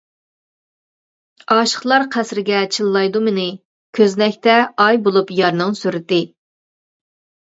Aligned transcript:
ئاشىقلار 1.55 2.05
قەسرىگە 2.15 2.61
چىللايدۇ 2.75 3.21
مېنى، 3.25 3.43
كۆزنەكتە 3.99 4.55
ئاي 4.85 4.99
بولۇپ 5.09 5.35
يارنىڭ 5.41 5.77
سۈرىتى. 5.81 6.19